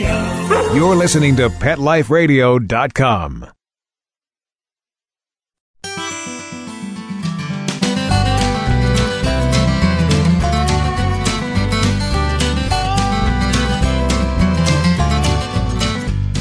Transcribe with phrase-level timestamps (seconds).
[0.00, 0.72] Radio.
[0.74, 3.46] You're listening to PetLifeRadio.com.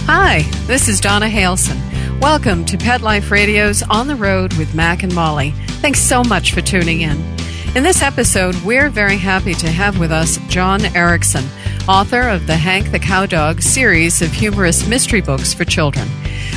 [0.05, 1.79] Hi, this is Donna Halson.
[2.19, 5.51] Welcome to Pet Life Radio's On the Road with Mac and Molly.
[5.81, 7.17] Thanks so much for tuning in.
[7.75, 11.45] In this episode, we're very happy to have with us John Erickson,
[11.87, 16.07] author of the Hank the Cowdog series of humorous mystery books for children.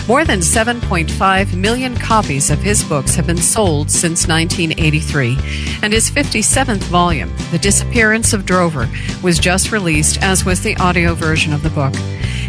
[0.08, 5.38] More than 7.5 million copies of his books have been sold since 1983,
[5.82, 8.88] and his 57th volume, The Disappearance of Drover,
[9.22, 11.94] was just released, as was the audio version of the book.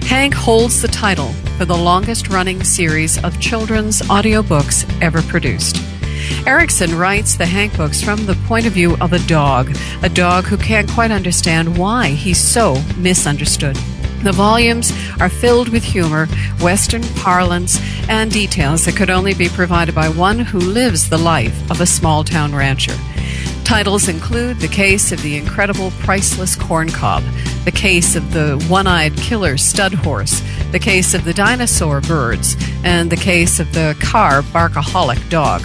[0.05, 5.77] Hank holds the title for the longest running series of children's audiobooks ever produced.
[6.45, 10.45] Erickson writes the Hank books from the point of view of a dog, a dog
[10.45, 13.77] who can't quite understand why he's so misunderstood.
[14.23, 16.27] The volumes are filled with humor,
[16.61, 21.69] Western parlance, and details that could only be provided by one who lives the life
[21.69, 22.95] of a small town rancher.
[23.65, 27.23] Titles include The Case of the Incredible Priceless Corn Cob,
[27.65, 32.55] The Case of the One Eyed Killer Stud Horse, The Case of the Dinosaur Birds,
[32.83, 35.63] and The Case of the Car Barkaholic Dog.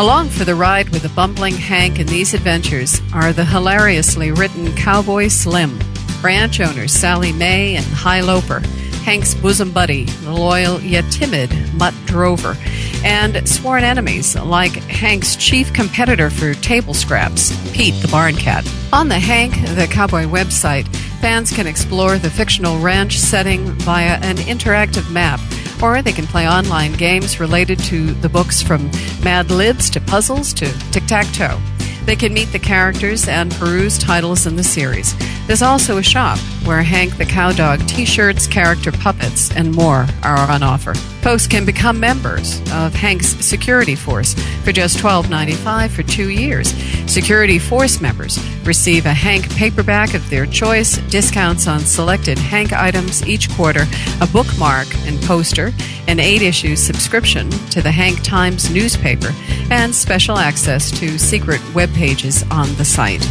[0.00, 4.74] Along for the ride with the bumbling Hank in these adventures are the hilariously written
[4.74, 5.78] Cowboy Slim,
[6.22, 8.60] ranch owners Sally May and High Loper,
[9.04, 12.56] Hank's bosom buddy, the loyal yet timid Mutt Drover,
[13.04, 18.66] and sworn enemies like Hank's chief competitor for table scraps, Pete the Barn Cat.
[18.94, 20.88] On the Hank the Cowdog website,
[21.20, 25.40] fans can explore the fictional ranch setting via an interactive map
[25.82, 28.90] or they can play online games related to the books from
[29.22, 31.58] Mad Libs to puzzles to tic tac toe.
[32.04, 35.14] They can meet the characters and peruse titles in the series.
[35.46, 40.50] There's also a shop where Hank the Cowdog t shirts, character puppets, and more are
[40.50, 40.94] on offer.
[41.22, 44.32] Folks can become members of Hank's Security Force
[44.64, 46.72] for just $12.95 for two years.
[47.10, 53.26] Security Force members receive a Hank paperback of their choice, discounts on selected Hank items
[53.26, 53.84] each quarter,
[54.22, 55.72] a bookmark and poster,
[56.08, 59.32] an eight issue subscription to the Hank Times newspaper,
[59.70, 63.28] and special access to secret web pages on the site.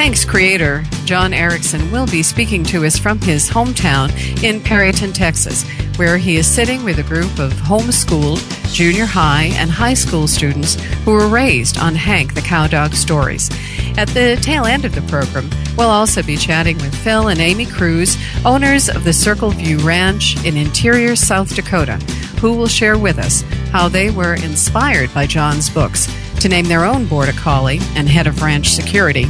[0.00, 4.08] Hank's creator, John Erickson, will be speaking to us from his hometown
[4.42, 5.62] in Perryton, Texas,
[5.98, 8.40] where he is sitting with a group of homeschooled
[8.72, 13.50] junior high and high school students who were raised on Hank the Cowdog stories.
[13.98, 17.66] At the tail end of the program, we'll also be chatting with Phil and Amy
[17.66, 21.96] Cruz, owners of the Circle View Ranch in interior South Dakota,
[22.40, 26.08] who will share with us how they were inspired by John's books
[26.40, 29.26] to name their own border collie and head of ranch security,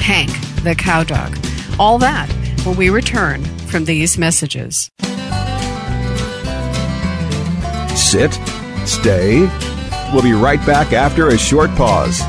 [0.00, 0.30] Hank
[0.62, 1.36] the cow dog.
[1.78, 2.28] All that
[2.64, 4.90] when we return from these messages.
[7.96, 8.32] Sit,
[8.86, 9.48] stay.
[10.12, 12.20] We'll be right back after a short pause.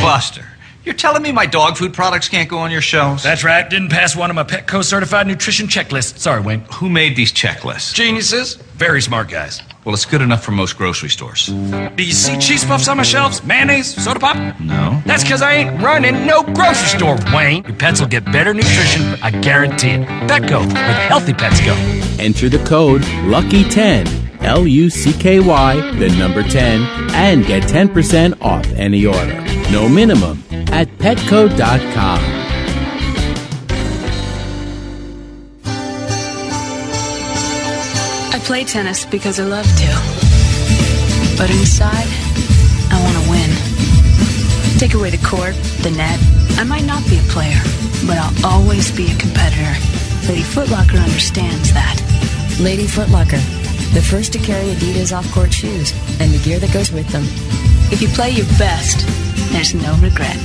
[0.00, 0.46] Buster,
[0.84, 3.22] you're telling me my dog food products can't go on your shelves?
[3.22, 3.68] That's right.
[3.68, 6.18] Didn't pass one of my Petco certified nutrition checklists.
[6.18, 6.60] Sorry, Wayne.
[6.74, 7.94] Who made these checklists?
[7.94, 8.54] Geniuses.
[8.76, 9.60] Very smart guys.
[9.84, 11.46] Well, it's good enough for most grocery stores.
[11.46, 13.42] Do you see cheese puffs on my shelves?
[13.42, 13.94] Mayonnaise?
[14.02, 14.36] Soda pop?
[14.60, 15.02] No.
[15.06, 17.64] That's because I ain't running no grocery store, Wayne.
[17.64, 20.06] Your pets will get better nutrition, I guarantee it.
[20.28, 20.74] Petco, where the
[21.08, 21.74] healthy pets go.
[22.22, 26.82] Enter the code LUCKY10, L U C K Y, the number 10,
[27.14, 29.40] and get 10% off any order.
[29.72, 32.39] No minimum at petco.com.
[38.50, 39.90] play tennis because I love to.
[41.38, 42.10] But inside,
[42.90, 43.50] I want to win.
[44.76, 45.54] Take away the court,
[45.86, 46.18] the net.
[46.58, 47.62] I might not be a player,
[48.08, 49.70] but I'll always be a competitor.
[50.26, 51.94] Lady Footlocker understands that.
[52.58, 53.38] Lady Footlocker,
[53.94, 57.22] the first to carry Adidas off-court shoes and the gear that goes with them.
[57.94, 59.06] If you play your best,
[59.52, 60.42] there's no regret.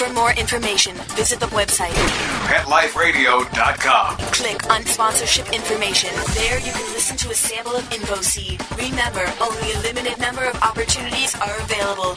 [0.00, 1.92] For more information, visit the website
[2.48, 4.16] PetLifeRadio.com.
[4.32, 6.08] Click on sponsorship information.
[6.32, 8.64] There you can listen to a sample of InfoSeed.
[8.78, 12.16] Remember, only a limited number of opportunities are available.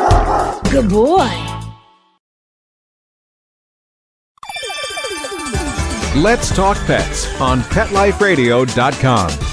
[0.71, 1.29] Good boy.
[6.15, 9.50] Let's Talk Pets on PetLifeRadio.com.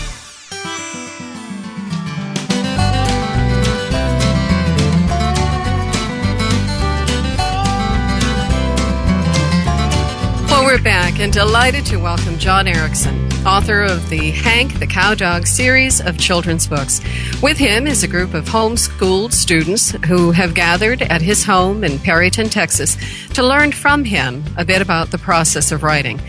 [10.68, 13.16] we're back and delighted to welcome John Erickson,
[13.46, 17.00] author of the Hank the Cowdog series of children's books.
[17.42, 21.92] With him is a group of homeschooled students who have gathered at his home in
[21.92, 22.98] Perryton, Texas,
[23.32, 26.20] to learn from him a bit about the process of writing.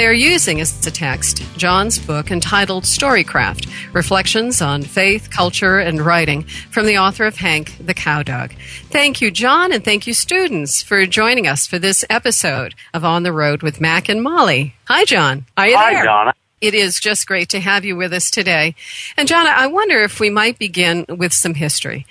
[0.00, 6.00] They are using as a text John's book entitled Storycraft Reflections on Faith, Culture, and
[6.00, 8.54] Writing from the author of Hank the Cowdog.
[8.88, 13.24] Thank you, John, and thank you, students, for joining us for this episode of On
[13.24, 14.74] the Road with Mac and Molly.
[14.86, 15.44] Hi, John.
[15.58, 16.04] Are you Hi, there?
[16.04, 16.32] Donna.
[16.62, 18.74] It is just great to have you with us today.
[19.18, 22.06] And, John, I wonder if we might begin with some history.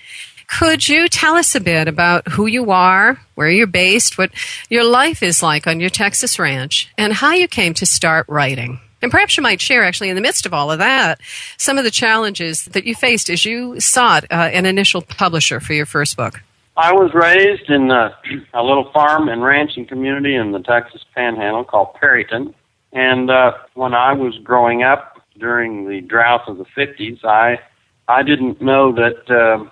[0.57, 4.31] Could you tell us a bit about who you are, where you're based, what
[4.69, 8.79] your life is like on your Texas ranch, and how you came to start writing?
[9.01, 11.21] And perhaps you might share, actually, in the midst of all of that,
[11.57, 15.73] some of the challenges that you faced as you sought uh, an initial publisher for
[15.73, 16.41] your first book.
[16.75, 18.17] I was raised in a,
[18.53, 22.53] a little farm and ranching community in the Texas Panhandle called Perryton.
[22.91, 27.59] And uh, when I was growing up during the drought of the 50s, I
[28.07, 29.69] I didn't know that uh,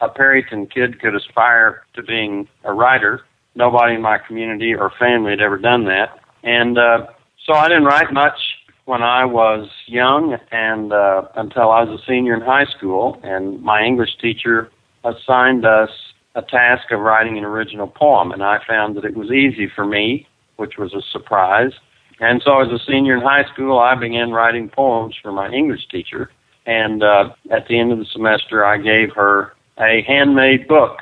[0.00, 3.22] a Perryton kid could aspire to being a writer.
[3.54, 7.06] Nobody in my community or family had ever done that, and uh,
[7.46, 8.38] so I didn't write much
[8.84, 13.60] when I was young, and uh, until I was a senior in high school, and
[13.62, 14.70] my English teacher
[15.04, 15.90] assigned us
[16.36, 19.84] a task of writing an original poem, and I found that it was easy for
[19.84, 21.72] me, which was a surprise.
[22.20, 25.88] And so, as a senior in high school, I began writing poems for my English
[25.90, 26.30] teacher.
[26.64, 30.98] And uh, at the end of the semester, I gave her a handmade book,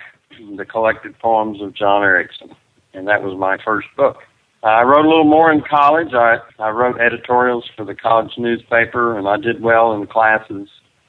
[0.56, 2.54] the collected poems of John Erickson,
[2.92, 4.18] and that was my first book.
[4.62, 6.14] I wrote a little more in college.
[6.14, 10.68] I, I wrote editorials for the college newspaper, and I did well in classes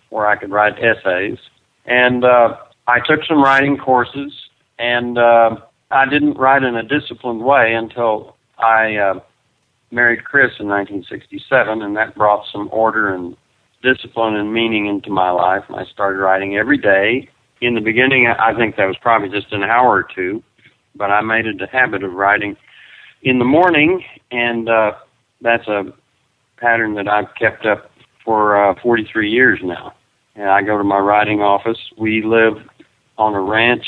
[0.10, 1.38] where I could write essays.
[1.86, 2.58] And uh,
[2.88, 4.34] I took some writing courses,
[4.78, 5.56] and uh,
[5.90, 9.20] I didn't write in a disciplined way until I uh,
[9.90, 13.38] married Chris in 1967, and that brought some order and
[13.82, 15.64] discipline and meaning into my life.
[15.70, 17.30] And I started writing every day.
[17.66, 20.44] In the beginning, I think that was probably just an hour or two,
[20.96, 22.56] but I made it a habit of writing
[23.24, 24.92] in the morning, and uh,
[25.42, 25.86] that's a
[26.58, 27.90] pattern that I've kept up
[28.24, 29.96] for uh, 43 years now.
[30.36, 31.80] And I go to my writing office.
[31.98, 32.54] We live
[33.18, 33.86] on a ranch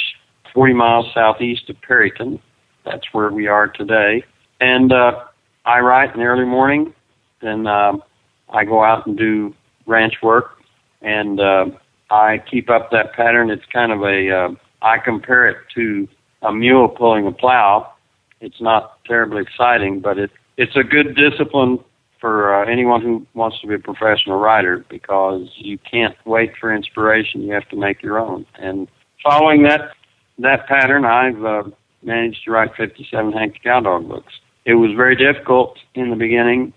[0.56, 2.39] 40 miles southeast of Perryton.
[2.84, 4.24] That's where we are today.
[4.60, 5.25] And uh,
[5.65, 6.96] I write in the early morning,
[7.43, 8.01] then um,
[8.50, 9.53] I go out and do
[9.86, 10.57] ranch work,
[11.03, 11.65] and uh,
[12.09, 13.49] I keep up that pattern.
[13.49, 14.49] It's kind of a uh,
[14.81, 16.07] I compare it to
[16.41, 17.91] a mule pulling a plow.
[18.39, 21.79] It's not terribly exciting, but it it's a good discipline
[22.19, 26.73] for uh, anyone who wants to be a professional writer because you can't wait for
[26.73, 27.41] inspiration.
[27.41, 28.45] You have to make your own.
[28.59, 28.87] And
[29.23, 29.91] following that
[30.39, 31.63] that pattern, I've uh,
[32.03, 34.33] managed to write 57 Hank the Cowdog books.
[34.65, 36.73] It was very difficult in the beginning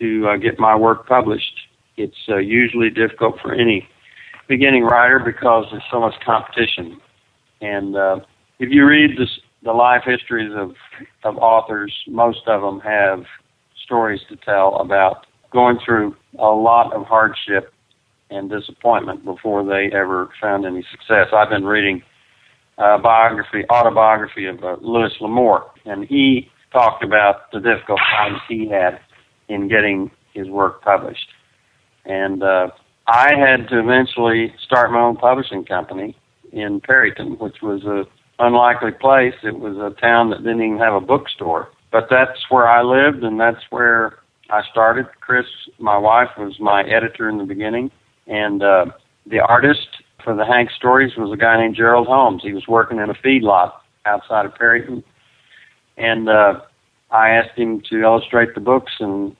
[0.00, 1.54] to uh, get my work published.
[1.96, 3.88] It's uh, usually difficult for any
[4.48, 7.00] beginning writer because there's so much competition.
[7.60, 8.16] And uh,
[8.58, 9.30] if you read this,
[9.62, 10.72] the life histories of,
[11.24, 13.24] of authors, most of them have
[13.84, 17.72] stories to tell about going through a lot of hardship
[18.30, 21.28] and disappointment before they ever found any success.
[21.32, 22.02] I've been reading
[22.78, 28.68] a biography, autobiography of uh, Louis L'Amour, and he talked about the difficult times he
[28.68, 28.98] had
[29.48, 31.28] in getting his work published.
[32.04, 32.68] And uh,
[33.06, 36.16] I had to eventually start my own publishing company
[36.52, 38.04] in Perryton, which was a
[38.38, 39.34] unlikely place.
[39.42, 41.68] It was a town that didn't even have a bookstore.
[41.92, 44.18] But that's where I lived, and that's where
[44.50, 45.06] I started.
[45.20, 45.46] Chris,
[45.78, 47.90] my wife, was my editor in the beginning,
[48.26, 48.86] and uh,
[49.26, 49.86] the artist
[50.24, 52.42] for the Hank stories was a guy named Gerald Holmes.
[52.42, 53.72] He was working in a feedlot
[54.06, 55.04] outside of Perryton,
[55.96, 56.60] And uh,
[57.10, 59.36] I asked him to illustrate the books, and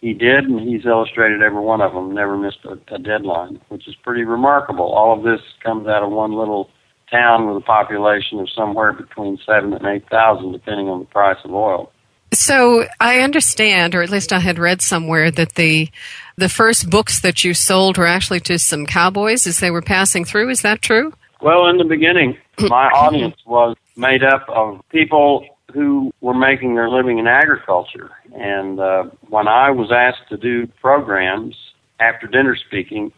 [0.00, 3.86] he did, and he's illustrated every one of them, never missed a, a deadline, which
[3.86, 4.86] is pretty remarkable.
[4.86, 6.70] All of this comes out of one little
[7.10, 11.38] town with a population of somewhere between seven and eight thousand, depending on the price
[11.44, 11.92] of oil.
[12.32, 15.90] So I understand, or at least I had read somewhere that the
[16.36, 20.24] the first books that you sold were actually to some cowboys as they were passing
[20.24, 20.48] through.
[20.48, 21.12] Is that true?
[21.42, 26.88] Well, in the beginning, my audience was made up of people who were making their
[26.88, 28.10] living in agriculture.
[28.34, 31.54] And uh, when I was asked to do programs
[31.98, 33.12] after dinner speaking,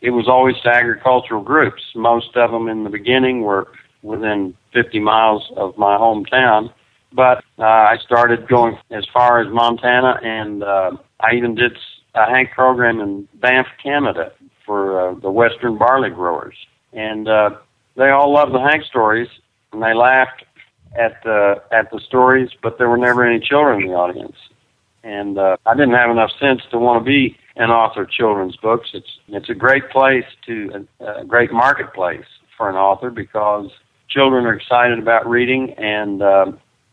[0.00, 1.82] it was always to agricultural groups.
[1.94, 3.68] Most of them in the beginning were
[4.02, 6.72] within 50 miles of my hometown.
[7.12, 11.72] But uh, I started going as far as Montana, and uh, I even did
[12.14, 14.32] a Hank program in Banff, Canada,
[14.66, 16.56] for uh, the Western barley growers.
[16.92, 17.50] And uh,
[17.96, 19.28] they all loved the Hank stories,
[19.72, 20.44] and they laughed
[20.96, 24.36] at the at the stories, but there were never any children in the audience.
[25.02, 28.56] And uh, I didn't have enough sense to want to be an author of children's
[28.56, 28.90] books.
[28.94, 33.70] It's it's a great place to a, a great marketplace for an author because
[34.08, 36.52] children are excited about reading, and uh,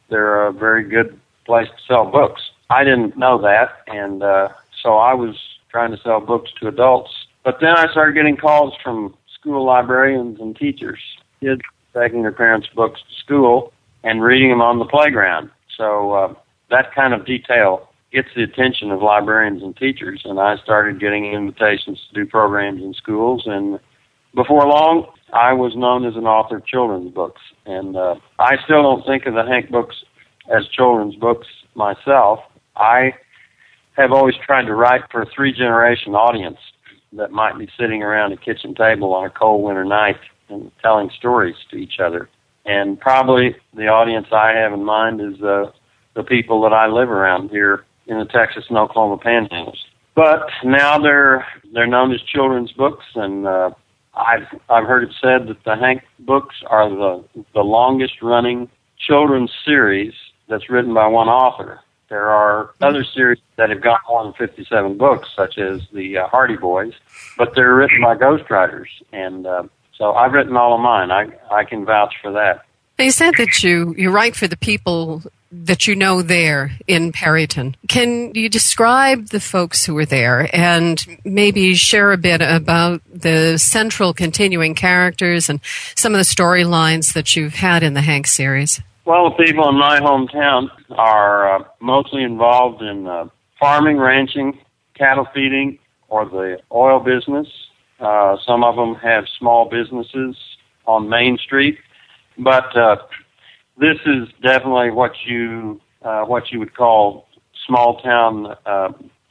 [0.10, 2.42] they're a very good place to sell books.
[2.70, 4.50] I didn't know that, and uh,
[4.82, 5.36] so I was
[5.70, 7.12] trying to sell books to adults.
[7.44, 11.00] But then I started getting calls from school librarians and teachers,
[11.40, 11.62] kids
[11.94, 15.50] taking their parents' books to school and reading them on the playground.
[15.78, 16.34] So uh,
[16.70, 21.26] that kind of detail gets the attention of librarians and teachers, and I started getting
[21.26, 23.44] invitations to do programs in schools.
[23.46, 23.80] And
[24.36, 28.84] before long, I was known as an author of children's books, and uh, I still
[28.84, 29.96] don't think of the Hank books
[30.54, 32.40] as children's books myself.
[32.76, 33.14] I
[33.96, 36.58] have always tried to write for a three generation audience
[37.14, 40.18] that might be sitting around a kitchen table on a cold winter night
[40.50, 42.30] and telling stories to each other.
[42.66, 45.72] And probably the audience I have in mind is uh,
[46.14, 49.78] the people that I live around here in the Texas and Oklahoma panhandles.
[50.16, 53.72] But now they're they're known as children's books, and uh,
[54.14, 59.52] I've I've heard it said that the Hank books are the the longest running children's
[59.66, 60.14] series
[60.50, 61.80] that's written by one author.
[62.10, 66.28] There are other series that have got more than 57 books, such as the uh,
[66.28, 66.92] Hardy Boys,
[67.38, 69.64] but they're written by ghostwriters, and uh,
[70.02, 71.12] so I've written all of mine.
[71.12, 72.66] I I can vouch for that.
[72.98, 77.76] You said that you you write for the people that you know there in Perryton.
[77.88, 83.60] Can you describe the folks who were there and maybe share a bit about the
[83.60, 85.60] central continuing characters and
[85.96, 88.82] some of the storylines that you've had in the Hank series?
[89.06, 93.28] Well, the people in my hometown are uh, mostly involved in uh,
[93.60, 94.58] farming, ranching,
[94.96, 95.78] cattle feeding,
[96.08, 97.48] or the oil business.
[98.02, 100.36] Uh, some of them have small businesses
[100.86, 101.78] on Main Street,
[102.38, 102.96] but uh,
[103.78, 107.28] this is definitely what you uh, what you would call
[107.68, 108.90] small town uh,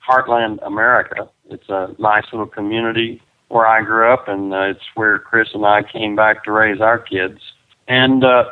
[0.09, 1.29] heartland America.
[1.51, 5.67] It's a nice little community where I grew up, and uh, it's where Chris and
[5.67, 7.41] I came back to raise our kids.
[7.89, 8.45] And uh,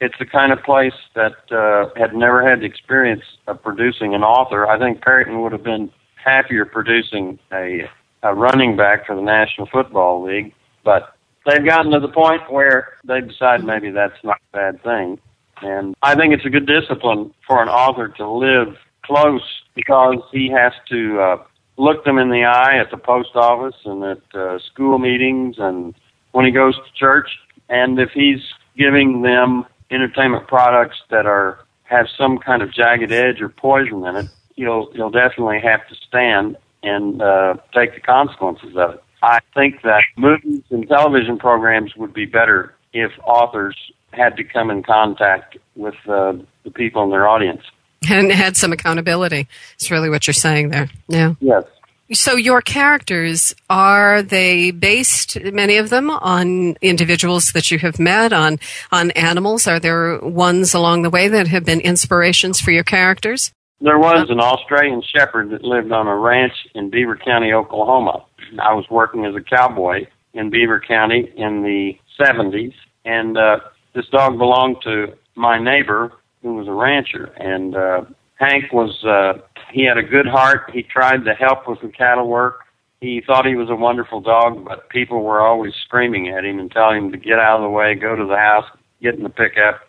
[0.00, 4.22] it's the kind of place that uh, had never had the experience of producing an
[4.22, 4.66] author.
[4.66, 5.90] I think Perryton would have been
[6.22, 7.88] happier producing a,
[8.22, 10.52] a running back for the National Football League,
[10.84, 11.14] but
[11.46, 15.18] they've gotten to the point where they decide maybe that's not a bad thing.
[15.62, 19.42] And I think it's a good discipline for an author to live close
[19.74, 21.36] because he has to uh,
[21.76, 25.94] look them in the eye at the post office and at uh, school meetings and
[26.32, 27.28] when he goes to church.
[27.68, 28.40] And if he's
[28.76, 34.16] giving them entertainment products that are have some kind of jagged edge or poison in
[34.16, 39.04] it, he'll he'll definitely have to stand and uh, take the consequences of it.
[39.22, 43.76] I think that movies and television programs would be better if authors
[44.12, 47.62] had to come in contact with uh, the people in their audience.
[48.08, 49.48] And had some accountability.
[49.74, 50.88] It's really what you're saying there.
[51.08, 51.34] Yeah.
[51.40, 51.64] Yes.
[52.12, 58.32] So your characters are they based many of them on individuals that you have met
[58.32, 59.66] on on animals?
[59.66, 63.52] Are there ones along the way that have been inspirations for your characters?
[63.80, 68.24] There was an Australian shepherd that lived on a ranch in Beaver County, Oklahoma.
[68.60, 73.60] I was working as a cowboy in Beaver County in the 70s, and uh,
[73.94, 78.00] this dog belonged to my neighbor who was a rancher, and uh,
[78.34, 79.40] Hank was uh,
[79.72, 80.70] he had a good heart.
[80.72, 82.60] He tried to help with the cattle work.
[83.00, 86.70] He thought he was a wonderful dog, but people were always screaming at him and
[86.70, 88.64] telling him to get out of the way, go to the house,
[89.00, 89.82] get in the pickup,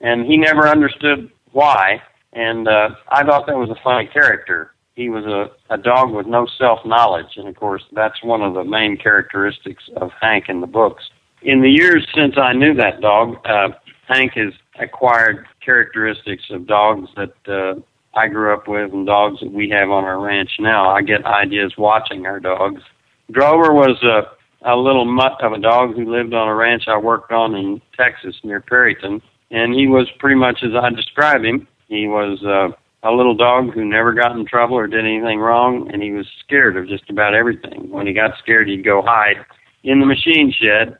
[0.00, 2.00] and he never understood why.
[2.32, 4.72] And uh, I thought that was a funny character.
[4.94, 8.54] He was a, a dog with no self knowledge, and of course, that's one of
[8.54, 11.04] the main characteristics of Hank in the books
[11.44, 13.68] in the years since I knew that dog, uh,
[14.08, 17.80] Hank has acquired characteristics of dogs that uh,
[18.14, 20.90] I grew up with and dogs that we have on our ranch now.
[20.90, 22.82] I get ideas watching our dogs.
[23.30, 24.30] Drover was a
[24.64, 27.82] a little mutt of a dog who lived on a ranch I worked on in
[27.96, 29.20] Texas near Perryton,
[29.50, 31.66] and he was pretty much as I describe him.
[31.92, 32.74] He was uh,
[33.06, 36.26] a little dog who never got in trouble or did anything wrong, and he was
[36.42, 37.90] scared of just about everything.
[37.90, 39.44] When he got scared, he'd go hide
[39.84, 40.96] in the machine shed.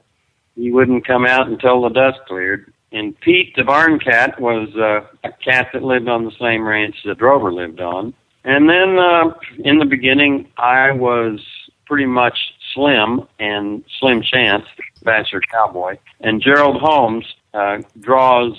[0.55, 2.75] He wouldn't come out until the dust cleared.
[2.93, 6.97] And Pete, the barn cat, was uh, a cat that lived on the same ranch
[7.07, 8.13] that Drover lived on.
[8.45, 9.33] And then uh,
[9.65, 11.41] in the beginning, I was
[11.87, 12.37] pretty much
[12.75, 14.65] Slim and Slim Chance,
[15.03, 15.97] bachelor cowboy.
[16.21, 18.53] And Gerald Holmes uh, draws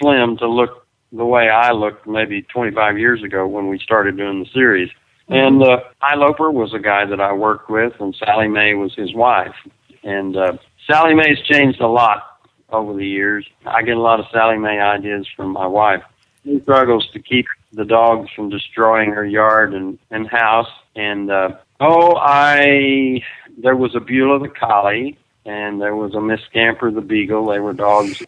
[0.00, 4.40] Slim to look the way I looked maybe 25 years ago when we started doing
[4.40, 4.90] the series.
[5.28, 5.80] And uh,
[6.16, 9.54] Loper was a guy that I worked with, and Sally May was his wife.
[10.02, 10.52] And uh,
[10.86, 12.40] Sally May's changed a lot
[12.70, 13.46] over the years.
[13.64, 16.02] I get a lot of Sally May ideas from my wife.
[16.44, 20.70] She struggles to keep the dogs from destroying her yard and, and house.
[20.96, 23.22] And uh, oh, I
[23.58, 27.46] there was a Beulah the collie, and there was a Miss Scamper the beagle.
[27.46, 28.22] They were dogs.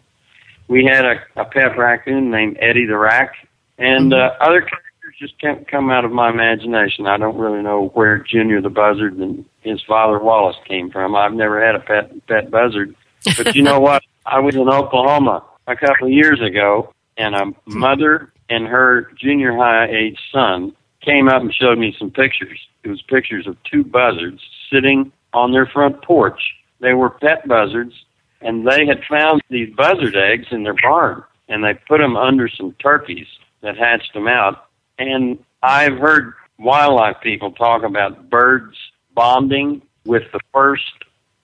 [0.67, 3.33] We had a, a pet raccoon named Eddy the Rac,
[3.77, 7.07] and uh, other characters just can't come out of my imagination.
[7.07, 11.15] I don't really know where Junior the buzzard and his father Wallace came from.
[11.15, 12.95] I've never had a pet pet buzzard,
[13.37, 14.03] but you know what?
[14.25, 19.55] I was in Oklahoma a couple of years ago, and a mother and her junior
[19.55, 22.59] high age son came up and showed me some pictures.
[22.83, 24.41] It was pictures of two buzzards
[24.71, 26.39] sitting on their front porch.
[26.79, 27.93] They were pet buzzards,
[28.43, 32.47] and they had found these buzzard eggs in their barn, and they put them under
[32.47, 33.27] some turkeys
[33.61, 34.65] that hatched them out.
[34.99, 38.75] And I've heard wildlife people talk about birds
[39.15, 40.91] bonding with the first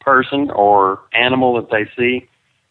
[0.01, 2.27] person or animal that they see.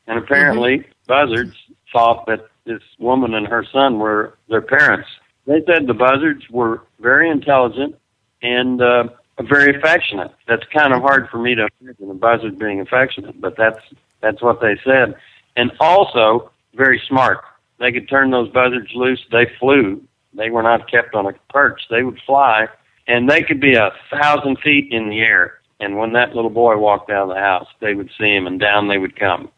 [0.07, 0.91] And apparently, mm-hmm.
[1.07, 1.57] buzzards
[1.93, 5.09] thought that this woman and her son were their parents.
[5.47, 7.97] They said the buzzards were very intelligent
[8.43, 9.05] and uh,
[9.41, 10.33] very affectionate.
[10.47, 13.81] That's kind of hard for me to imagine a buzzard being affectionate, but that's
[14.20, 15.14] that's what they said.
[15.57, 17.38] And also very smart.
[17.78, 19.24] They could turn those buzzards loose.
[19.31, 20.02] They flew.
[20.35, 21.83] They were not kept on a perch.
[21.90, 22.66] They would fly,
[23.07, 25.54] and they could be a thousand feet in the air.
[25.81, 28.59] And when that little boy walked out of the house, they would see him, and
[28.59, 29.50] down they would come.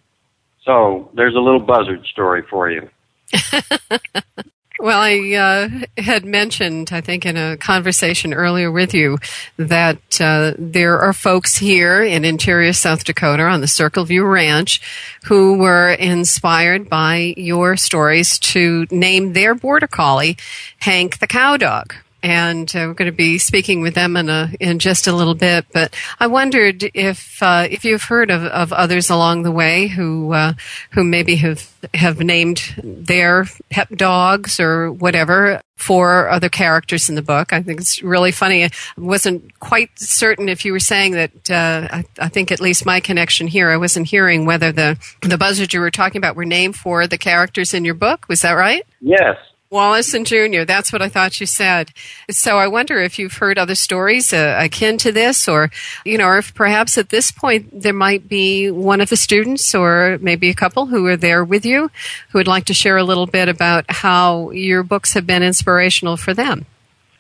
[0.64, 2.88] So there's a little buzzard story for you.
[4.80, 9.18] Well, I uh, had mentioned, I think, in a conversation earlier with you,
[9.58, 14.80] that uh, there are folks here in interior South Dakota on the Circle View Ranch
[15.24, 20.38] who were inspired by your stories to name their border collie
[20.78, 24.50] Hank the Cow Dog and uh, we're going to be speaking with them in a,
[24.60, 25.66] in just a little bit.
[25.72, 30.32] But I wondered if uh, if you've heard of, of others along the way who
[30.32, 30.54] uh,
[30.90, 37.22] who maybe have have named their pet dogs or whatever for other characters in the
[37.22, 37.54] book.
[37.54, 38.64] I think it's really funny.
[38.64, 41.50] I wasn't quite certain if you were saying that.
[41.50, 45.38] Uh, I, I think at least my connection here, I wasn't hearing whether the the
[45.38, 48.26] buzzards you were talking about were named for the characters in your book.
[48.28, 48.86] Was that right?
[49.00, 49.36] Yes,
[49.70, 50.64] Wallace and Junior.
[50.64, 51.92] That's what I thought you said.
[52.28, 55.70] So I wonder if you've heard other stories uh, akin to this, or
[56.04, 59.72] you know, or if perhaps at this point there might be one of the students,
[59.72, 61.88] or maybe a couple who are there with you,
[62.30, 66.16] who would like to share a little bit about how your books have been inspirational
[66.16, 66.66] for them.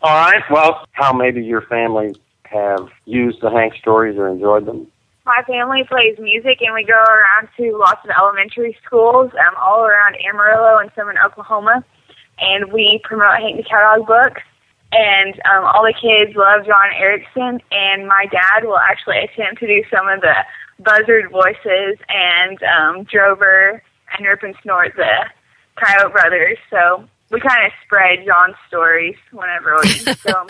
[0.02, 0.42] All right.
[0.50, 4.88] Well, how maybe your family have used the Hank stories or enjoyed them.
[5.24, 9.84] My family plays music, and we go around to lots of elementary schools um, all
[9.84, 11.84] around Amarillo and some in Oklahoma
[12.40, 14.42] and we promote Hank the Cowdog books.
[14.92, 19.66] And um, all the kids love John Erickson, and my dad will actually attempt to
[19.66, 20.34] do some of the
[20.80, 23.82] buzzard voices and um, Drover
[24.16, 25.26] and Rip and Snort, the
[25.76, 26.58] Coyote brothers.
[26.70, 30.48] So we kind of spread John's stories whenever we film.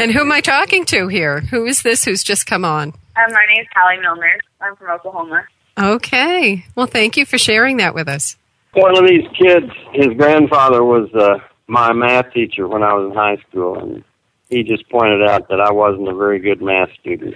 [0.00, 1.40] and who am I talking to here?
[1.40, 2.88] Who is this who's just come on?
[2.88, 4.40] Um, my name is Callie Milner.
[4.60, 5.44] I'm from Oklahoma.
[5.78, 6.64] Okay.
[6.74, 8.36] Well, thank you for sharing that with us.
[8.72, 13.16] One of these kids, his grandfather was uh, my math teacher when I was in
[13.16, 14.04] high school, and
[14.48, 17.34] he just pointed out that I wasn't a very good math student.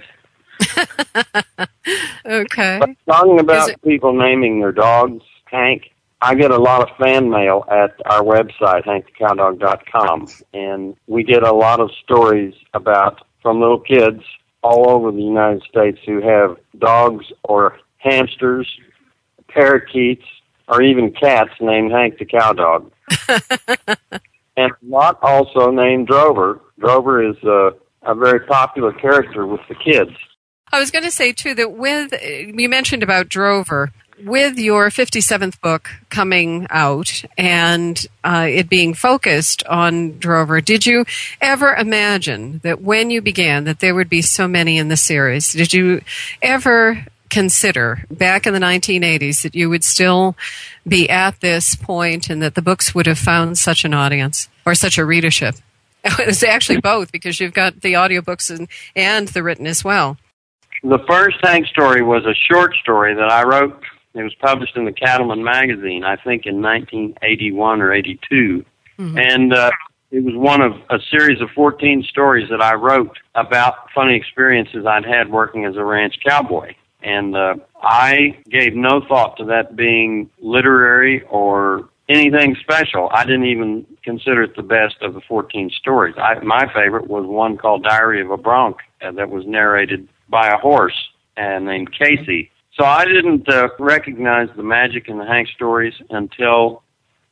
[2.25, 2.79] okay.
[2.79, 5.23] But talking about it- people naming their dogs
[5.55, 11.43] Hank, I get a lot of fan mail at our website, hankthecowdog.com, and we get
[11.43, 14.21] a lot of stories about from little kids
[14.63, 18.67] all over the United States who have dogs or hamsters,
[19.47, 20.25] parakeets,
[20.67, 22.91] or even cats named Hank the Cow Dog.
[24.57, 26.61] and lot also named Drover.
[26.79, 27.71] Drover is a,
[28.03, 30.11] a very popular character with the kids.
[30.71, 33.91] I was going to say too that with you mentioned about Drover.
[34.23, 41.05] with your 57th book coming out and uh, it being focused on Drover, did you
[41.41, 45.51] ever imagine that when you began that there would be so many in the series?
[45.51, 46.01] Did you
[46.41, 50.37] ever consider back in the 1980s that you would still
[50.87, 54.73] be at this point and that the books would have found such an audience or
[54.73, 55.55] such a readership?
[56.19, 60.17] It's actually both because you've got the audiobooks and, and the written as well.
[60.83, 63.83] The first Hank story was a short story that I wrote.
[64.13, 68.63] It was published in the Cattleman magazine, I think in 1981 or 82.
[68.99, 69.17] Mm-hmm.
[69.17, 69.71] And uh,
[70.11, 74.85] it was one of a series of 14 stories that I wrote about funny experiences
[74.85, 76.75] I'd had working as a ranch cowboy.
[77.05, 83.09] And uh, I gave no thought to that being literary or anything special.
[83.13, 86.15] I didn't even consider it the best of the 14 stories.
[86.17, 90.47] I, my favorite was one called Diary of a Bronc uh, that was narrated by
[90.47, 90.97] a horse
[91.37, 92.49] uh, named Casey.
[92.73, 96.81] So I didn't uh, recognize the magic in the Hank stories until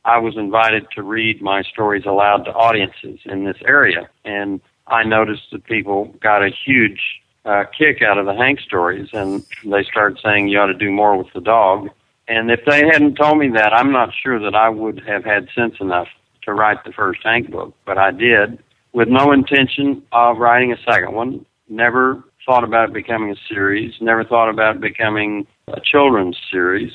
[0.04, 4.08] I was invited to read my stories aloud to audiences in this area.
[4.24, 7.00] And I noticed that people got a huge
[7.44, 10.90] uh, kick out of the Hank stories, and they started saying you ought to do
[10.90, 11.88] more with the dog.
[12.26, 15.48] And if they hadn't told me that, I'm not sure that I would have had
[15.54, 16.08] sense enough
[16.42, 17.74] to write the first Hank book.
[17.84, 21.44] But I did, with no intention of writing a second one.
[21.68, 23.94] Never thought about it becoming a series.
[24.00, 26.92] Never thought about it becoming a children's series.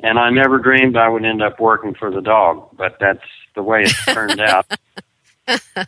[0.00, 2.68] And I never dreamed I would end up working for the dog.
[2.76, 4.66] But that's the way it turned out.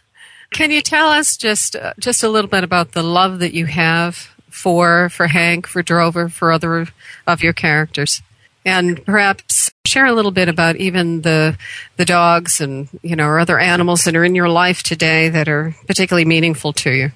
[0.55, 3.67] Can you tell us just uh, just a little bit about the love that you
[3.67, 6.87] have for for Hank, for Drover, for other
[7.27, 8.23] of your characters,
[8.65, 11.59] and perhaps share a little bit about even the
[11.97, 15.49] the dogs and you know or other animals that are in your life today that
[15.49, 17.11] are particularly meaningful to you.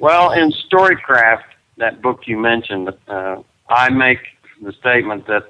[0.00, 1.44] Well, in Storycraft,
[1.76, 3.36] that book you mentioned, uh,
[3.68, 4.18] I make
[4.60, 5.44] the statement that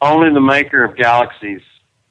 [0.00, 1.62] only the maker of galaxies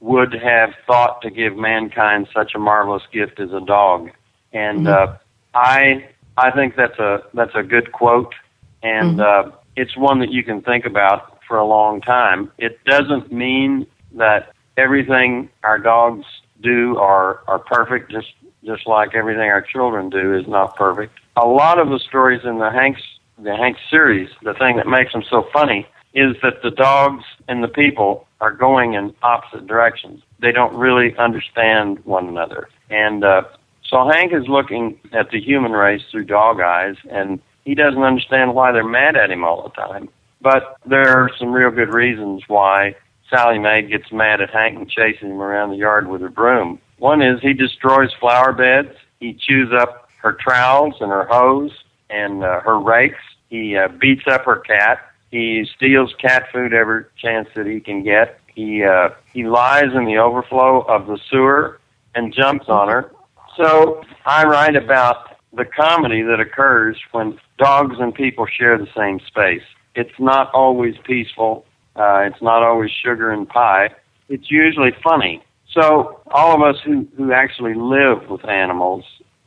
[0.02, 4.10] would have thought to give mankind such a marvelous gift as a dog
[4.56, 5.16] and uh,
[5.54, 8.34] I I think that's a that's a good quote,
[8.82, 12.52] and uh, it's one that you can think about for a long time.
[12.58, 16.26] It doesn't mean that everything our dogs
[16.62, 18.34] do are are perfect, just
[18.66, 21.14] just like everything our children do is not perfect.
[21.36, 23.02] A lot of the stories in the Hanks
[23.38, 27.62] the Hanks series, the thing that makes them so funny is that the dogs and
[27.62, 30.22] the people are going in opposite directions.
[30.40, 33.44] They don't really understand one another, and uh,
[33.90, 38.56] so Hank is looking at the human race through dog eyes, and he doesn't understand
[38.56, 40.10] why they're mad at him all the time.
[40.42, 42.96] But there are some real good reasons why
[43.30, 46.80] Sally May gets mad at Hank and chases him around the yard with a broom.
[46.98, 48.96] One is he destroys flower beds.
[49.20, 51.72] He chews up her trowels and her hose
[52.10, 53.22] and uh, her rakes.
[53.50, 55.00] He uh, beats up her cat.
[55.32, 58.40] He steals cat food every chance that he can get.
[58.54, 61.80] He uh, he lies in the overflow of the sewer
[62.14, 63.12] and jumps on her.
[63.58, 69.20] So I write about the comedy that occurs when dogs and people share the same
[69.26, 69.64] space.
[69.96, 71.66] It's not always peaceful.
[71.96, 73.90] Uh, it's not always sugar and pie.
[74.28, 75.42] It's usually funny.
[75.72, 79.06] So all of us who, who actually live with animals,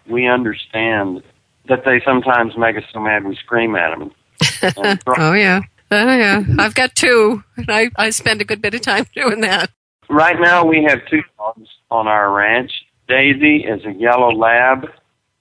[0.08, 1.22] we understand
[1.68, 4.10] that they sometimes make us so mad we scream at them.
[5.18, 5.60] oh yeah.
[5.90, 6.42] Oh yeah.
[6.58, 9.70] I've got two and I, I spend a good bit of time doing that.
[10.08, 12.72] Right now we have two dogs on our ranch
[13.08, 14.86] Daisy is a yellow lab,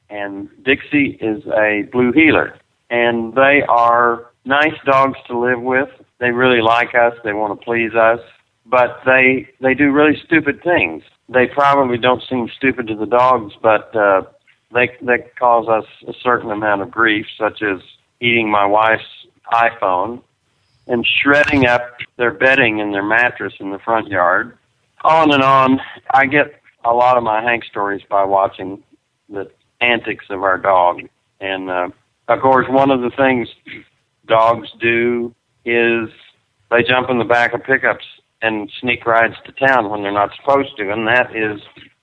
[0.09, 2.57] and Dixie is a blue heeler.
[2.89, 5.89] And they are nice dogs to live with.
[6.19, 7.13] They really like us.
[7.23, 8.21] They want to please us.
[8.65, 11.03] But they they do really stupid things.
[11.29, 14.23] They probably don't seem stupid to the dogs, but uh,
[14.73, 17.79] they they cause us a certain amount of grief, such as
[18.19, 19.03] eating my wife's
[19.51, 20.21] iPhone
[20.87, 24.57] and shredding up their bedding and their mattress in the front yard.
[25.03, 25.79] On and on.
[26.11, 28.83] I get a lot of my Hank stories by watching
[29.29, 29.49] the
[29.81, 31.01] antics of our dog.
[31.39, 31.89] And uh,
[32.27, 33.47] of course, one of the things
[34.27, 35.33] dogs do
[35.65, 36.09] is
[36.71, 38.05] they jump in the back of pickups
[38.41, 41.59] and sneak rides to town when they're not supposed to, and that is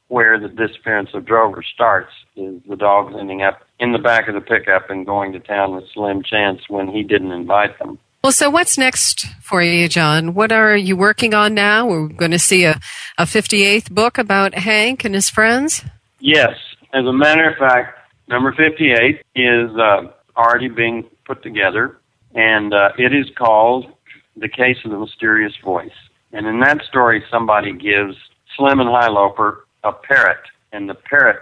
[0.09, 2.13] where the disappearance of Drover starts.
[2.37, 5.75] Is the dogs ending up in the back of the pickup and going to town
[5.75, 7.99] with Slim Chance when he didn't invite them.
[8.25, 10.33] Well, so what's next for you, John?
[10.33, 11.87] What are you working on now?
[11.87, 12.81] We're going to see a,
[13.19, 15.85] a 58th book about Hank and his friends?
[16.21, 16.55] Yes.
[16.95, 20.05] As a matter of fact, number 58 is uh,
[20.39, 21.99] already being put together,
[22.35, 23.93] and uh, it is called
[24.39, 25.93] The Case of the Mysterious Voice.
[26.33, 28.17] And in that story, somebody gives
[28.57, 30.41] Slim and Highloper a parrot,
[30.73, 31.41] and the parrot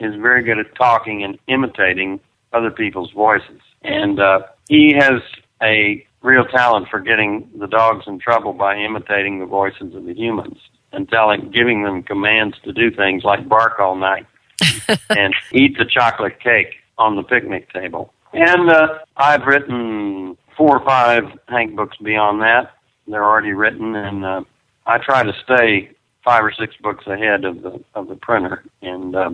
[0.00, 2.20] is very good at talking and imitating
[2.54, 3.60] other people's voices.
[3.82, 5.20] And uh, he has
[5.62, 10.14] a real talent for getting the dogs in trouble by imitating the voices of the
[10.14, 10.58] humans
[10.92, 14.26] and telling, giving them commands to do things like bark all night
[15.10, 18.12] and eat the chocolate cake on the picnic table.
[18.32, 22.72] And uh, I've written four or five Hank books beyond that.
[23.06, 24.44] They're already written, and uh,
[24.86, 25.90] I try to stay
[26.24, 28.64] five or six books ahead of the of the printer.
[28.80, 29.30] And uh,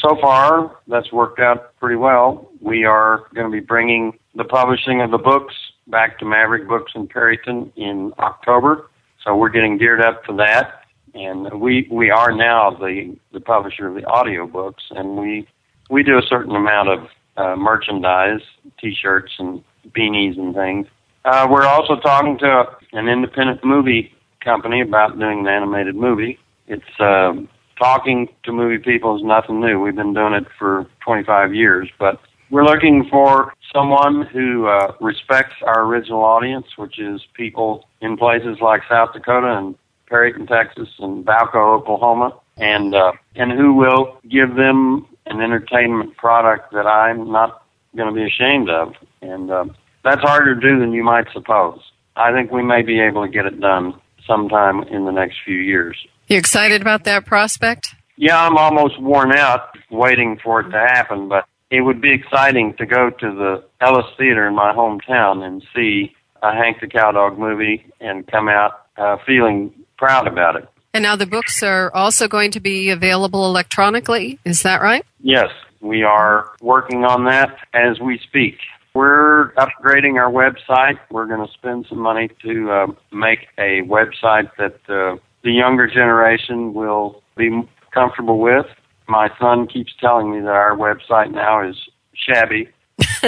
[0.00, 2.50] so far, that's worked out pretty well.
[2.60, 5.54] We are going to be bringing the publishing of the books
[5.86, 8.90] back to Maverick Books in Perryton in October.
[9.24, 10.84] So we're getting geared up for that.
[11.14, 15.46] And we we are now the the publisher of the audio books, and we
[15.90, 18.40] we do a certain amount of uh, merchandise,
[18.80, 20.86] T-shirts and beanies and things.
[21.24, 26.38] Uh, we're also talking to an independent movie company about doing an animated movie.
[26.66, 27.32] It's uh,
[27.78, 29.80] talking to movie people is nothing new.
[29.80, 32.20] We've been doing it for 25 years, but
[32.52, 38.58] we're looking for someone who uh, respects our original audience, which is people in places
[38.60, 39.74] like South Dakota and
[40.08, 46.72] Perryton, Texas, and Balko, Oklahoma, and uh, and who will give them an entertainment product
[46.72, 47.62] that I'm not
[47.96, 49.64] going to be ashamed of, and uh,
[50.04, 51.80] that's harder to do than you might suppose.
[52.16, 55.56] I think we may be able to get it done sometime in the next few
[55.56, 55.96] years.
[56.26, 57.94] You excited about that prospect?
[58.16, 62.74] Yeah, I'm almost worn out waiting for it to happen, but it would be exciting
[62.74, 67.38] to go to the Ellis Theater in my hometown and see a Hank the Cowdog
[67.38, 70.68] movie and come out uh, feeling proud about it.
[70.92, 74.38] And now the books are also going to be available electronically.
[74.44, 75.02] Is that right?
[75.20, 75.48] Yes,
[75.80, 78.58] we are working on that as we speak.
[78.92, 80.98] We're upgrading our website.
[81.10, 85.86] We're going to spend some money to uh, make a website that uh, the younger
[85.86, 88.66] generation will be comfortable with.
[89.08, 91.76] My son keeps telling me that our website now is
[92.14, 92.68] shabby,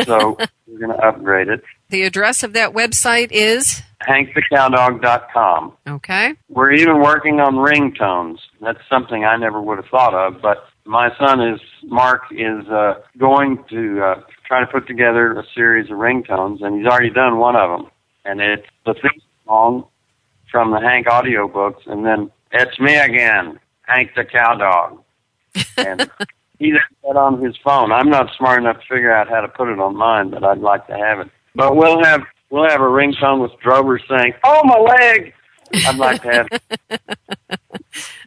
[0.04, 1.62] so we're going to upgrade it.
[1.90, 5.72] The address of that website is hankthecowdog.com.
[5.86, 6.34] Okay.
[6.48, 8.38] We're even working on ringtones.
[8.60, 12.94] That's something I never would have thought of, but my son is Mark is uh,
[13.18, 17.38] going to uh, try to put together a series of ringtones, and he's already done
[17.38, 17.90] one of them,
[18.24, 19.86] and it's the theme song
[20.50, 25.02] from the Hank audio books, and then it's me again, Hank the Cowdog,
[25.76, 26.10] and
[26.58, 27.92] he did that on his phone.
[27.92, 30.58] I'm not smart enough to figure out how to put it on mine, but I'd
[30.58, 31.28] like to have it.
[31.54, 35.34] But we'll have we'll have a ringtone with Drover saying, "Oh my leg."
[35.86, 37.00] I'd like to have.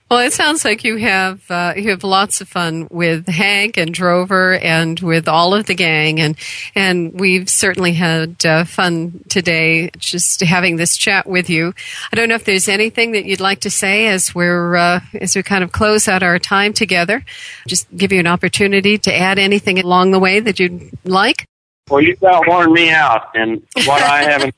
[0.10, 3.94] Well, it sounds like you have uh, you have lots of fun with Hank and
[3.94, 6.38] Drover and with all of the gang, and
[6.76, 11.74] and we've certainly had uh, fun today just having this chat with you.
[12.10, 15.36] I don't know if there's anything that you'd like to say as we're uh, as
[15.36, 17.26] we kind of close out our time together.
[17.68, 21.46] Just give you an opportunity to add anything along the way that you'd like.
[21.89, 24.56] Well, you've got worn me out, and what I haven't.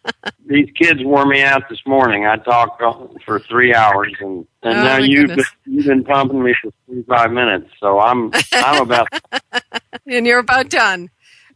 [0.46, 2.26] these kids wore me out this morning.
[2.26, 2.80] I talked
[3.24, 7.02] for three hours, and and Oh, now you've been, you've been pumping me for forty
[7.02, 7.70] five minutes.
[7.80, 9.08] So I'm I'm about
[10.06, 11.10] and you're about done.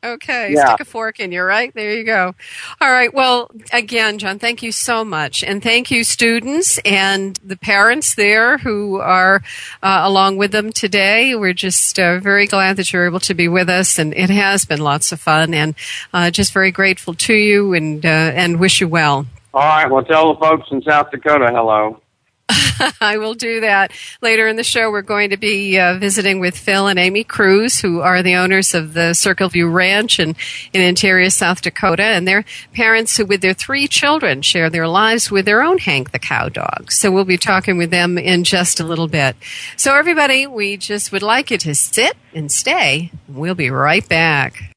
[0.05, 0.67] Okay, Yeah.
[0.67, 1.73] stick a fork in you, right?
[1.75, 2.35] There you go.
[2.81, 3.15] All right.
[3.15, 5.45] Well, again, John, thank you so much.
[5.45, 9.43] And thank you, students and the parents there who are
[9.81, 11.37] uh, along with them today.
[11.37, 14.65] We're just uh, very glad that you're able to be with us, and it has
[14.65, 15.77] been lots of fun, and
[16.13, 19.27] uh, just very grateful to you and, uh, and wish you well.
[19.55, 19.89] all right.
[19.89, 22.02] Well, tell the folks in South Dakota hello.
[23.01, 23.93] I will do that.
[24.21, 27.81] Later in the show, we're going to be uh, visiting with Phil and Amy Cruz,
[27.81, 30.35] who are the owners of the Circle View Ranch in,
[30.73, 35.31] in interior South Dakota, and their parents who, with their three children, share their lives
[35.31, 36.91] with their own Hank the Cow Dog.
[36.91, 39.37] So we'll be talking with them in just a little bit.
[39.77, 43.11] So everybody, we just would like you to sit and stay.
[43.29, 44.75] We'll be right back.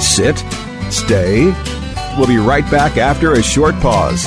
[0.00, 0.36] Sit,
[0.90, 1.52] stay.
[2.16, 4.26] We'll be right back after a short pause.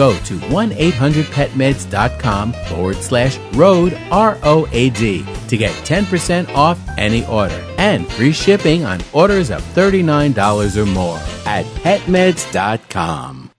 [0.09, 7.25] To 1 800petmeds.com forward slash road, R O A D, to get 10% off any
[7.27, 13.51] order and free shipping on orders of $39 or more at petmeds.com.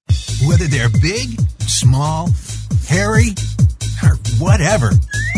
[0.46, 2.28] Whether they're big, small,
[2.88, 3.35] hairy,
[4.02, 4.90] or whatever,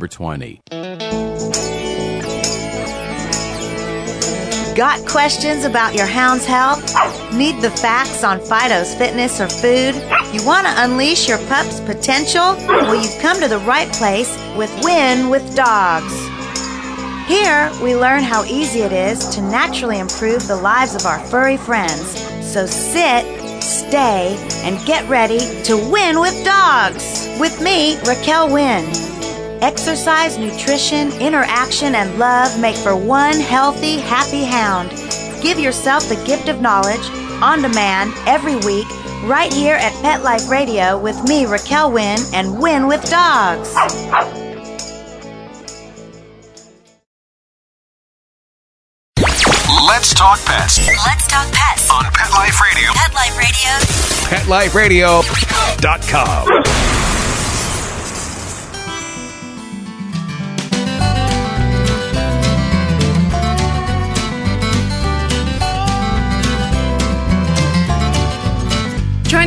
[0.07, 0.61] 20.
[4.75, 6.81] Got questions about your hound's health?
[7.33, 9.95] Need the facts on Fido's fitness or food?
[10.33, 12.55] You want to unleash your pup's potential?
[12.67, 16.13] Well, you've come to the right place with Win with Dogs.
[17.27, 21.57] Here, we learn how easy it is to naturally improve the lives of our furry
[21.57, 22.19] friends.
[22.45, 23.25] So sit,
[23.61, 27.27] stay, and get ready to win with dogs.
[27.39, 28.85] With me, Raquel Wynn.
[29.61, 34.89] Exercise, nutrition, interaction, and love make for one healthy, happy hound.
[35.43, 37.07] Give yourself the gift of knowledge
[37.43, 38.87] on demand every week
[39.23, 43.75] right here at Pet Life Radio with me, Raquel Wynn, and Win with Dogs.
[49.85, 52.91] Let's talk pets Let's talk pets on Pet Life Radio.
[52.93, 53.37] Pet Life
[54.75, 55.21] Radio.
[55.21, 57.20] PetLifeRadio.com.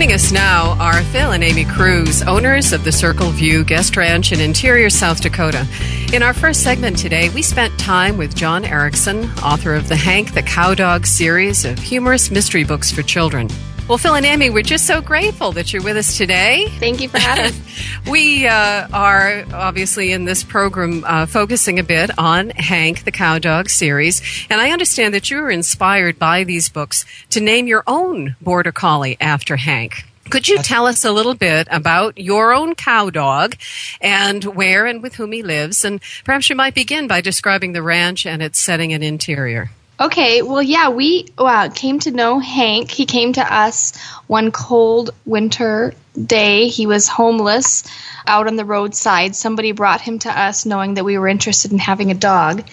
[0.04, 4.32] Joining us now are Phil and Amy Cruz, owners of the Circle View Guest Ranch
[4.32, 5.66] in Interior, South Dakota.
[6.12, 10.34] In our first segment today, we spent time with John Erickson, author of the Hank
[10.34, 13.48] the Cowdog series of humorous mystery books for children.
[13.86, 16.68] Well, Phil and Amy, we're just so grateful that you're with us today.
[16.78, 17.60] Thank you for having us.
[18.10, 23.68] we uh, are obviously in this program uh, focusing a bit on Hank the Cowdog
[23.68, 28.36] series, and I understand that you were inspired by these books to name your own
[28.40, 30.06] border collie after Hank.
[30.30, 33.54] Could you tell us a little bit about your own cow dog
[34.00, 35.84] and where and with whom he lives?
[35.84, 39.70] And perhaps you might begin by describing the ranch and its setting and interior.
[40.00, 42.90] Okay, well, yeah, we uh, came to know Hank.
[42.90, 46.66] He came to us one cold winter day.
[46.66, 47.84] He was homeless
[48.26, 49.36] out on the roadside.
[49.36, 52.66] Somebody brought him to us knowing that we were interested in having a dog.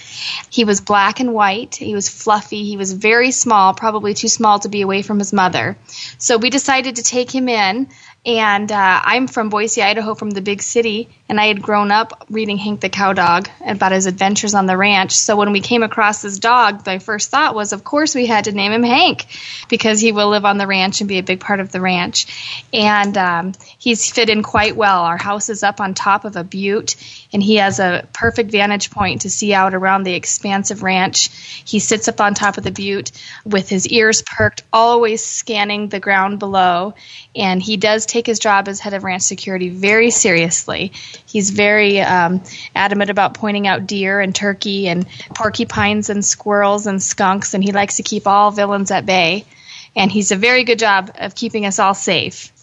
[0.49, 1.75] He was black and white.
[1.75, 2.63] He was fluffy.
[2.63, 5.77] He was very small, probably too small to be away from his mother.
[6.17, 7.89] So we decided to take him in.
[8.23, 12.27] And uh, I'm from Boise, Idaho, from the big city, and I had grown up
[12.29, 15.13] reading Hank the Cowdog about his adventures on the ranch.
[15.13, 18.43] So when we came across this dog, my first thought was, of course, we had
[18.43, 19.25] to name him Hank
[19.69, 22.62] because he will live on the ranch and be a big part of the ranch.
[22.71, 25.01] And um, he's fit in quite well.
[25.01, 26.97] Our house is up on top of a butte,
[27.34, 31.31] and he has a perfect vantage point to see out around the expansive ranch.
[31.65, 33.13] He sits up on top of the butte
[33.45, 36.93] with his ears perked, always scanning the ground below.
[37.36, 40.91] And he does take his job as head of ranch security very seriously.
[41.26, 42.43] He's very um,
[42.76, 47.71] adamant about pointing out deer and turkey and porcupines and squirrels and skunks, and he
[47.71, 49.45] likes to keep all villains at bay.
[49.93, 52.54] And he's a very good job of keeping us all safe.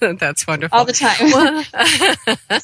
[0.00, 0.78] That's wonderful.
[0.78, 1.64] All the time.
[2.48, 2.60] well,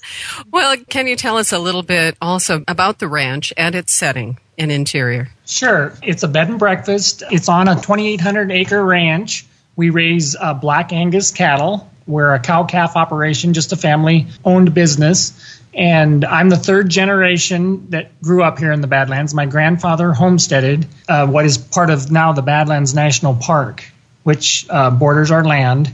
[0.52, 4.38] well, can you tell us a little bit also about the ranch and its setting
[4.56, 5.28] and interior?
[5.44, 5.92] Sure.
[6.04, 7.24] It's a bed and breakfast.
[7.32, 9.44] It's on a 2,800 acre ranch.
[9.74, 11.90] We raise uh, black Angus cattle.
[12.06, 15.60] We're a cow calf operation, just a family owned business.
[15.74, 19.34] And I'm the third generation that grew up here in the Badlands.
[19.34, 23.84] My grandfather homesteaded uh, what is part of now the Badlands National Park,
[24.22, 25.92] which uh, borders our land.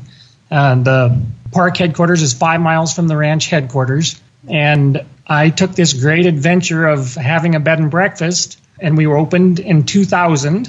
[0.51, 4.21] Uh, the park headquarters is five miles from the ranch headquarters.
[4.49, 9.17] And I took this great adventure of having a bed and breakfast, and we were
[9.17, 10.69] opened in 2000.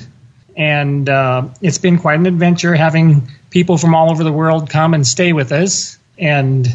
[0.55, 4.93] And uh, it's been quite an adventure having people from all over the world come
[4.93, 5.97] and stay with us.
[6.17, 6.67] And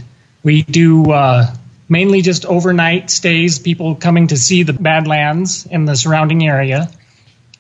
[0.43, 1.47] we do uh,
[1.89, 6.91] mainly just overnight stays, people coming to see the Badlands and the surrounding area.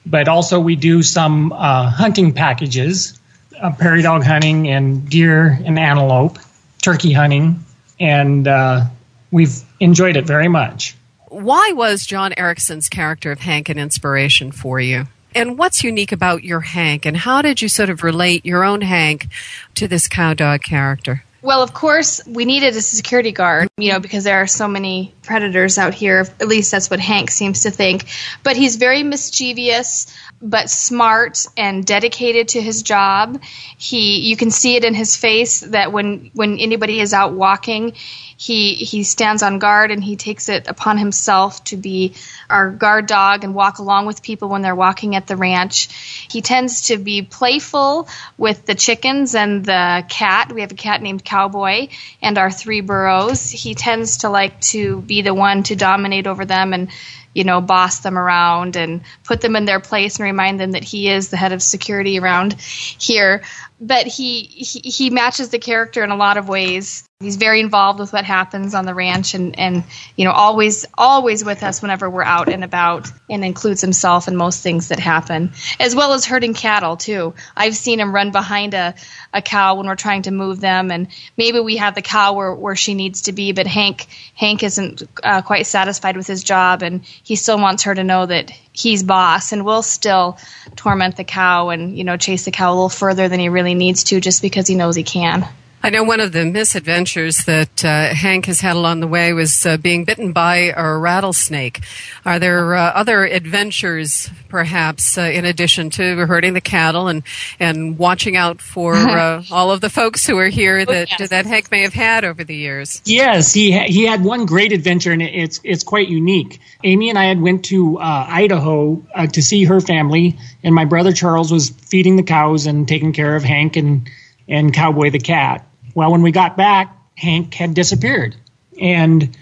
[0.04, 3.18] But also, we do some uh, hunting packages.
[3.60, 6.38] uh, prairie dog hunting and deer and antelope,
[6.82, 7.64] turkey hunting,
[7.98, 8.84] and uh,
[9.30, 10.96] we've enjoyed it very much.
[11.28, 15.06] Why was John Erickson's character of Hank an inspiration for you?
[15.34, 18.80] And what's unique about your Hank, and how did you sort of relate your own
[18.80, 19.28] Hank
[19.74, 21.24] to this cow dog character?
[21.40, 25.14] Well, of course, we needed a security guard, you know, because there are so many
[25.22, 26.26] predators out here.
[26.40, 28.06] At least that's what Hank seems to think.
[28.42, 30.12] But he's very mischievous,
[30.42, 33.40] but smart and dedicated to his job.
[33.76, 37.92] He, you can see it in his face that when when anybody is out walking,
[38.40, 42.14] he he stands on guard and he takes it upon himself to be
[42.48, 45.88] our guard dog and walk along with people when they're walking at the ranch.
[46.30, 50.52] He tends to be playful with the chickens and the cat.
[50.52, 51.88] We have a cat named Cowboy
[52.22, 53.50] and our three burros.
[53.50, 56.90] He tends to like to be the one to dominate over them and
[57.34, 60.82] you know, boss them around and put them in their place and remind them that
[60.82, 63.42] he is the head of security around here.
[63.80, 67.08] But he, he, he matches the character in a lot of ways.
[67.20, 69.82] He's very involved with what happens on the ranch and, and
[70.14, 74.36] you know always always with us whenever we're out and about and includes himself in
[74.36, 75.50] most things that happen
[75.80, 77.34] as well as herding cattle too.
[77.56, 78.94] I've seen him run behind a,
[79.34, 82.54] a cow when we're trying to move them and maybe we have the cow where,
[82.54, 86.82] where she needs to be but Hank Hank isn't uh, quite satisfied with his job
[86.82, 90.38] and he still wants her to know that he's boss and will still
[90.76, 93.74] torment the cow and you know chase the cow a little further than he really
[93.74, 95.46] needs to just because he knows he can.
[95.80, 99.64] I know one of the misadventures that uh, Hank has had along the way was
[99.64, 101.80] uh, being bitten by a rattlesnake.
[102.26, 107.22] Are there uh, other adventures, perhaps, uh, in addition to herding the cattle and,
[107.60, 111.30] and watching out for uh, all of the folks who are here that, yes.
[111.30, 113.00] that Hank may have had over the years?
[113.04, 116.60] Yes, he ha- he had one great adventure, and it's it's quite unique.
[116.82, 119.00] Amy and I had went to uh, Idaho
[119.32, 123.36] to see her family, and my brother Charles was feeding the cows and taking care
[123.36, 124.10] of Hank and
[124.48, 125.67] and Cowboy the cat.
[125.98, 128.36] Well, when we got back, Hank had disappeared.
[128.80, 129.36] And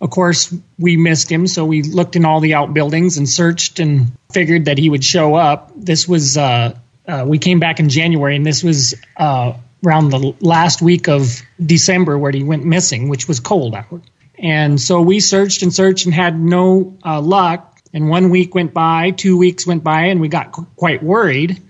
[0.00, 4.12] of course, we missed him, so we looked in all the outbuildings and searched and
[4.30, 5.72] figured that he would show up.
[5.74, 6.78] This was, uh,
[7.08, 11.42] uh, we came back in January, and this was uh, around the last week of
[11.60, 14.00] December where he went missing, which was cold out.
[14.38, 17.80] And so we searched and searched and had no uh, luck.
[17.92, 21.60] And one week went by, two weeks went by, and we got qu- quite worried.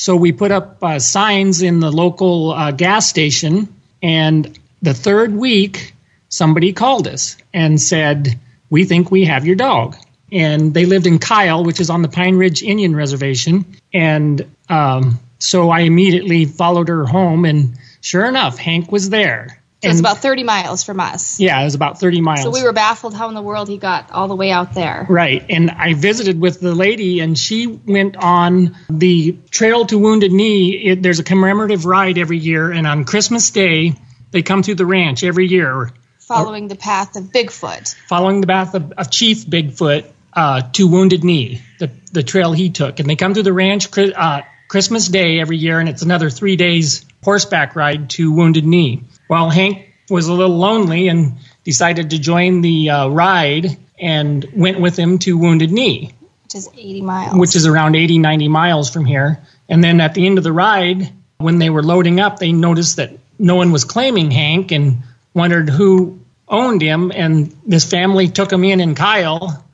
[0.00, 3.68] So we put up uh, signs in the local uh, gas station,
[4.02, 5.94] and the third week,
[6.30, 8.40] somebody called us and said,
[8.70, 9.96] "We think we have your dog."
[10.32, 15.20] And they lived in Kyle, which is on the Pine Ridge Indian Reservation, and um,
[15.38, 19.59] so I immediately followed her home, and sure enough, Hank was there.
[19.82, 21.40] So it's about 30 miles from us.
[21.40, 22.42] Yeah, it was about 30 miles.
[22.42, 25.06] So we were baffled how in the world he got all the way out there.
[25.08, 25.44] Right.
[25.48, 30.72] And I visited with the lady, and she went on the Trail to Wounded Knee.
[30.72, 33.94] It, there's a commemorative ride every year, and on Christmas Day,
[34.32, 35.90] they come through the ranch every year.
[36.18, 37.94] Following the path of Bigfoot.
[38.06, 40.04] Following the path of, of Chief Bigfoot
[40.34, 43.00] uh, to Wounded Knee, the, the trail he took.
[43.00, 46.56] And they come through the ranch uh, Christmas Day every year, and it's another three
[46.56, 49.04] days horseback ride to Wounded Knee.
[49.30, 54.80] Well, Hank was a little lonely and decided to join the uh, ride and went
[54.80, 56.12] with him to Wounded Knee,
[56.42, 57.38] which is 80 miles.
[57.38, 59.40] which is around 80, 90 miles from here.
[59.68, 62.96] And then at the end of the ride, when they were loading up, they noticed
[62.96, 66.18] that no one was claiming Hank and wondered who
[66.48, 67.12] owned him.
[67.14, 69.64] And this family took him in and Kyle.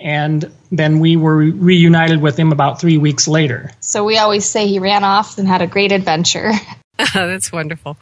[0.00, 3.72] And then we were reunited with him about three weeks later.
[3.80, 6.52] So we always say he ran off and had a great adventure.
[7.14, 7.96] That's wonderful.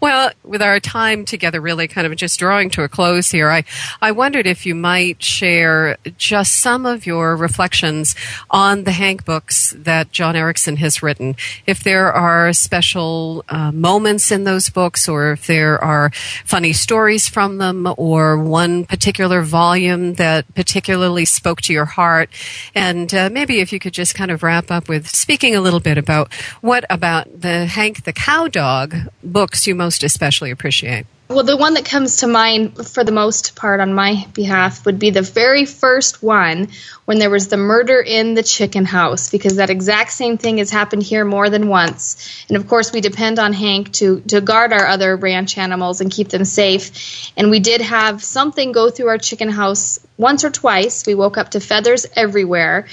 [0.00, 3.64] Well, with our time together really kind of just drawing to a close here, I,
[4.00, 8.14] I wondered if you might share just some of your reflections
[8.50, 11.34] on the Hank books that John Erickson has written.
[11.66, 16.10] If there are special uh, moments in those books, or if there are
[16.44, 22.30] funny stories from them, or one particular volume that particularly spoke to your heart.
[22.74, 25.80] And uh, maybe if you could just kind of wrap up with speaking a little
[25.80, 31.06] bit about what about the Hank the Cow Dog books you most especially appreciate?
[31.28, 35.00] Well, the one that comes to mind for the most part on my behalf would
[35.00, 36.68] be the very first one
[37.04, 40.70] when there was the murder in the chicken house, because that exact same thing has
[40.70, 42.44] happened here more than once.
[42.48, 46.12] And of course, we depend on Hank to, to guard our other ranch animals and
[46.12, 47.32] keep them safe.
[47.36, 51.04] And we did have something go through our chicken house once or twice.
[51.06, 52.86] We woke up to feathers everywhere.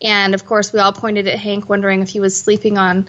[0.00, 3.08] And of course, we all pointed at Hank, wondering if he was sleeping on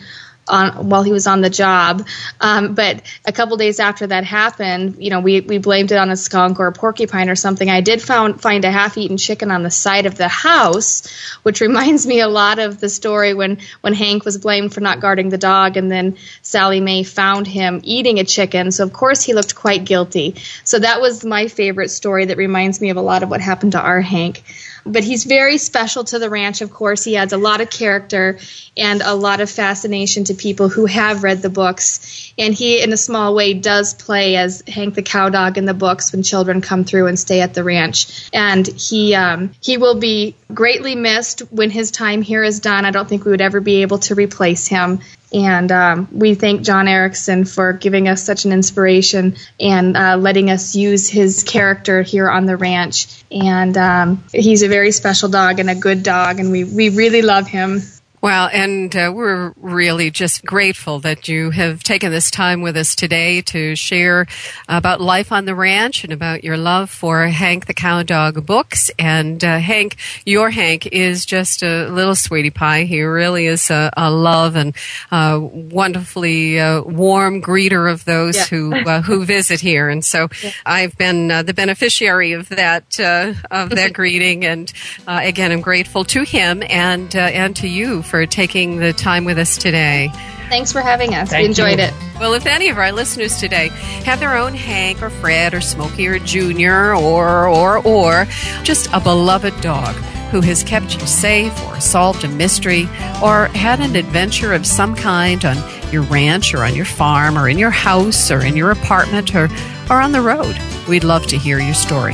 [0.52, 2.06] on while he was on the job.
[2.40, 6.12] Um, but a couple days after that happened, you know, we, we blamed it on
[6.12, 7.70] a skunk or a porcupine or something.
[7.70, 11.10] I did found, find a half-eaten chicken on the side of the house,
[11.44, 15.00] which reminds me a lot of the story when when Hank was blamed for not
[15.00, 18.72] guarding the dog, and then Sally May found him eating a chicken.
[18.72, 20.36] So of course he looked quite guilty.
[20.64, 23.72] So that was my favorite story that reminds me of a lot of what happened
[23.72, 24.44] to our Hank.
[24.86, 27.04] But he's very special to the ranch, of course.
[27.04, 28.40] He adds a lot of character
[28.76, 32.34] and a lot of fascination to people who have read the books.
[32.38, 36.12] And he, in a small way, does play as Hank the Cowdog in the books
[36.12, 38.30] when children come through and stay at the ranch.
[38.34, 42.86] And he um, he will be greatly missed when his time here is done.
[42.86, 45.00] I don't think we would ever be able to replace him.
[45.34, 50.50] And um, we thank John Erickson for giving us such an inspiration and uh, letting
[50.50, 53.24] us use his character here on the ranch.
[53.32, 57.22] And um, he's a very special dog and a good dog, and we, we really
[57.22, 57.82] love him.
[58.22, 62.94] Well, and uh, we're really just grateful that you have taken this time with us
[62.94, 64.28] today to share
[64.70, 68.92] about life on the ranch and about your love for Hank the Cowdog books.
[69.00, 72.84] And uh, Hank, your Hank is just a little sweetie pie.
[72.84, 74.76] He really is a, a love and
[75.10, 78.46] uh, wonderfully uh, warm greeter of those yeah.
[78.46, 79.90] who uh, who visit here.
[79.90, 80.52] And so yeah.
[80.64, 84.46] I've been uh, the beneficiary of that of that greeting.
[84.46, 84.72] And
[85.08, 89.58] again, I'm grateful to him and and to you for taking the time with us
[89.58, 90.12] today.
[90.50, 91.30] Thanks for having us.
[91.30, 91.86] Thank we enjoyed you.
[91.86, 91.94] it.
[92.20, 93.70] Well, if any of our listeners today
[94.04, 98.26] have their own Hank or Fred or Smokey or Junior or or or
[98.64, 99.96] just a beloved dog
[100.30, 102.84] who has kept you safe or solved a mystery
[103.24, 105.58] or had an adventure of some kind on
[105.92, 109.50] your ranch or on your farm or in your house or in your apartment or,
[109.90, 110.58] or on the road,
[110.88, 112.14] we'd love to hear your story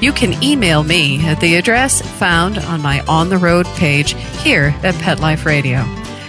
[0.00, 4.74] you can email me at the address found on my On the Road page here
[4.82, 5.84] at Pet Life Radio.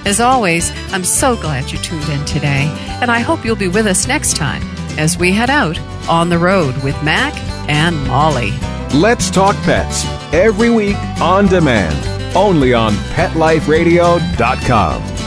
[0.05, 3.88] As always, I'm so glad you tuned in today, and I hope you'll be with
[3.88, 4.61] us next time
[4.97, 7.34] as we head out on the road with Mac
[7.70, 8.51] and Molly.
[8.93, 15.27] Let's talk pets every week on demand, only on PetLifeRadio.com.